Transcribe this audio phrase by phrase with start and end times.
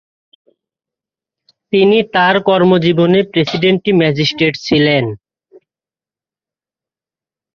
[1.73, 5.05] তিনি তার কর্মজীবনে প্রেসিডেন্সী ম্যাজিস্ট্রেট ছিলেন।